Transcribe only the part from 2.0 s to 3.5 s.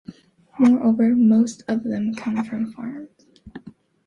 come from farms.